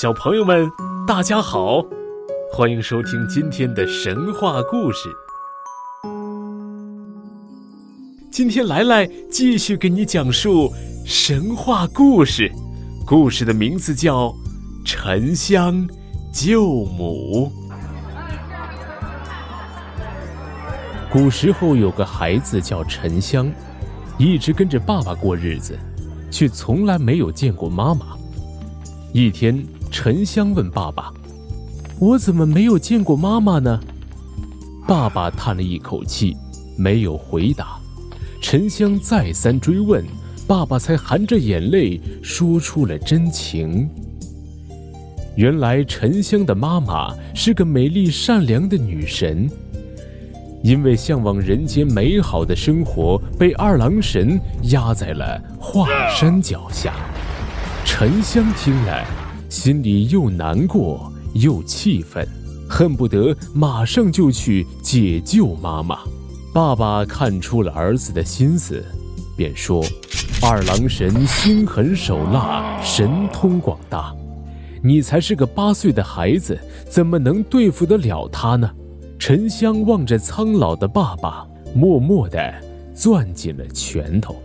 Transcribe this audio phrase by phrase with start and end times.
[0.00, 0.70] 小朋友们，
[1.08, 1.84] 大家好，
[2.52, 5.08] 欢迎收听今天的神话故事。
[8.30, 10.72] 今天来来继续给你讲述
[11.04, 12.48] 神话故事，
[13.04, 14.26] 故事的名字叫
[14.84, 15.84] 《沉香
[16.32, 17.50] 救母》。
[21.10, 23.50] 古时候有个孩子叫沉香，
[24.16, 25.76] 一直跟着爸爸过日子，
[26.30, 28.16] 却从来没有见过妈妈。
[29.12, 29.60] 一天。
[29.90, 31.12] 沉香问爸爸
[31.98, 33.80] ：“我怎么没有见过妈妈呢？”
[34.86, 36.36] 爸爸叹了一口气，
[36.76, 37.78] 没有回答。
[38.40, 40.04] 沉香再三追问，
[40.46, 43.88] 爸爸才含着眼泪说出了真情。
[45.36, 49.50] 原来沉香的妈妈是个美丽善良的女神，
[50.62, 56.94] 因为向往人间美好的生活，被二郎神压在了华山脚下。
[57.84, 59.27] 沉香听了。
[59.58, 62.24] 心里又难过又气愤，
[62.70, 65.98] 恨不得马上就去解救妈妈。
[66.54, 68.84] 爸爸看出了儿子的心思，
[69.36, 69.84] 便说
[70.40, 74.14] ：“二郎神心狠手辣，神通广大，
[74.80, 76.56] 你才是个八岁的孩子，
[76.88, 78.70] 怎么能对付得了他呢？”
[79.18, 82.54] 沉香望着苍老的爸爸，默默地
[82.94, 84.36] 攥紧了拳头。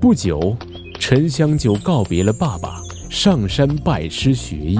[0.00, 0.56] 不久，
[1.00, 2.83] 沉香就告别了爸爸。
[3.14, 4.76] 上山拜师学艺，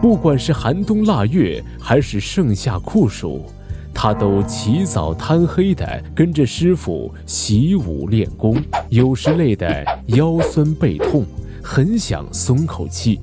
[0.00, 3.44] 不管是寒冬腊月还是盛夏酷暑，
[3.92, 8.56] 他都起早贪黑的跟着师傅习武练功。
[8.88, 11.26] 有时累得腰酸背痛，
[11.60, 13.18] 很想松口气，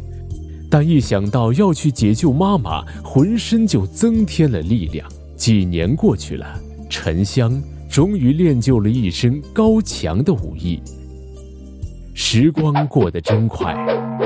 [0.69, 5.07] 但一想到要去解救妈妈，浑身就增添了力量。
[5.37, 6.45] 几年过去了，
[6.89, 10.81] 沉香终于练就了一身高强的武艺。
[12.21, 13.73] 时光过得真快，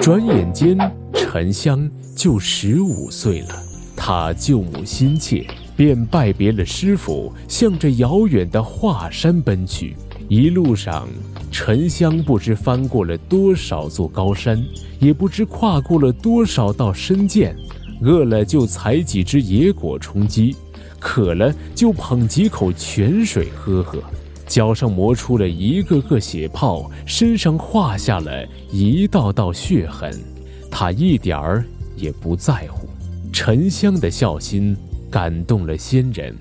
[0.01, 0.75] 转眼间
[1.13, 3.49] 沉香就十五岁了。
[3.95, 5.45] 他救母心切，
[5.77, 9.95] 便拜别了师傅，向着遥远的华山奔去。
[10.27, 11.07] 一路上，
[11.51, 14.59] 沉香不知翻过了多少座高山，
[14.99, 17.55] 也不知跨过了多少道深涧。
[18.01, 20.55] 饿了就采几只野果充饥，
[20.99, 23.99] 渴了就捧几口泉水喝喝。
[24.47, 30.11] 脚上磨出了一个个血泡，身上画下了一道道血痕，
[30.69, 31.65] 他一点儿
[31.95, 32.87] 也不在乎。
[33.31, 34.77] 沉香的孝心
[35.09, 36.35] 感动了仙人，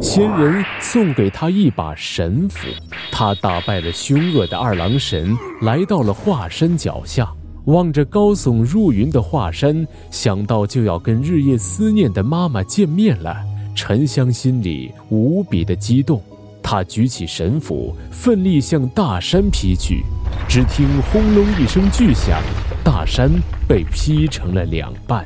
[0.00, 2.68] 仙人送给他一把神斧。
[3.10, 7.32] 他打败了凶恶的二郎神，来到了华山脚下，
[7.66, 13.36] 望着高耸入云的华山，想到就要跟日夜思念的妈妈见面了，
[13.74, 16.20] 沉香心里无比的激动。
[16.66, 20.02] 他举起神斧，奋力向大山劈去。
[20.48, 22.40] 只听轰隆一声巨响，
[22.82, 23.30] 大山
[23.68, 25.24] 被劈成了两半。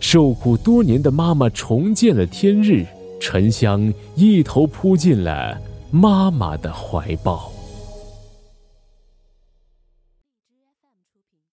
[0.00, 2.86] 受苦多年的妈妈重见了天日，
[3.20, 5.60] 沉香一头扑进了
[5.90, 7.52] 妈妈的怀抱。